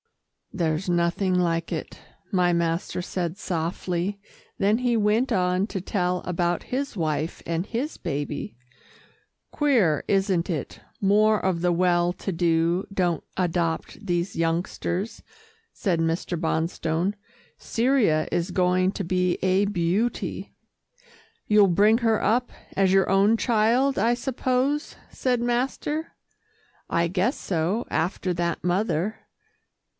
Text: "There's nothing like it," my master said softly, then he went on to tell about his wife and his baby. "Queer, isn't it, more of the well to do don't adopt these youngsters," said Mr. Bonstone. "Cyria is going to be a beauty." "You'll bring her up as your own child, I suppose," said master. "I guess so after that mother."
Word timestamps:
"There's 0.51 0.89
nothing 0.89 1.35
like 1.39 1.71
it," 1.71 1.99
my 2.31 2.51
master 2.51 3.01
said 3.01 3.37
softly, 3.37 4.19
then 4.57 4.79
he 4.79 4.97
went 4.97 5.31
on 5.31 5.65
to 5.67 5.79
tell 5.79 6.17
about 6.25 6.63
his 6.63 6.97
wife 6.97 7.41
and 7.45 7.65
his 7.65 7.95
baby. 7.97 8.57
"Queer, 9.51 10.03
isn't 10.09 10.49
it, 10.49 10.81
more 10.99 11.39
of 11.39 11.61
the 11.61 11.71
well 11.71 12.11
to 12.13 12.31
do 12.33 12.85
don't 12.91 13.23
adopt 13.37 14.05
these 14.05 14.35
youngsters," 14.35 15.23
said 15.71 15.99
Mr. 15.99 16.37
Bonstone. 16.37 17.13
"Cyria 17.57 18.27
is 18.31 18.51
going 18.51 18.91
to 18.93 19.03
be 19.03 19.35
a 19.43 19.65
beauty." 19.65 20.53
"You'll 21.47 21.67
bring 21.67 21.99
her 21.99 22.21
up 22.21 22.51
as 22.75 22.91
your 22.91 23.09
own 23.09 23.37
child, 23.37 23.99
I 23.99 24.15
suppose," 24.15 24.95
said 25.11 25.41
master. 25.41 26.13
"I 26.89 27.07
guess 27.07 27.37
so 27.39 27.85
after 27.91 28.33
that 28.33 28.63
mother." 28.63 29.17